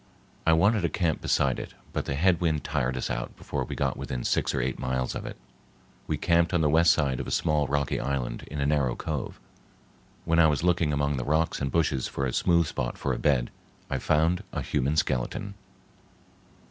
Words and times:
I 0.47 0.53
wanted 0.53 0.81
to 0.81 0.89
camp 0.89 1.21
beside 1.21 1.59
it 1.59 1.75
but 1.93 2.05
the 2.05 2.15
head 2.15 2.41
wind 2.41 2.63
tired 2.63 2.97
us 2.97 3.11
out 3.11 3.37
before 3.37 3.63
we 3.65 3.75
got 3.75 3.97
within 3.97 4.23
six 4.23 4.51
or 4.55 4.59
eight 4.59 4.79
miles 4.79 5.13
of 5.13 5.27
it. 5.27 5.37
We 6.07 6.17
camped 6.17 6.55
on 6.55 6.61
the 6.61 6.71
west 6.71 6.91
side 6.91 7.19
of 7.19 7.27
a 7.27 7.29
small 7.29 7.67
rocky 7.67 7.99
island 7.99 8.45
in 8.49 8.59
a 8.59 8.65
narrow 8.65 8.95
cove. 8.95 9.39
When 10.25 10.39
I 10.39 10.47
was 10.47 10.63
looking 10.63 10.91
among 10.91 11.17
the 11.17 11.23
rocks 11.23 11.61
and 11.61 11.71
bushes 11.71 12.07
for 12.07 12.25
a 12.25 12.33
smooth 12.33 12.65
spot 12.65 12.97
for 12.97 13.13
a 13.13 13.19
bed, 13.19 13.51
I 13.91 13.99
found 13.99 14.43
a 14.51 14.63
human 14.63 14.95
skeleton. 14.97 15.53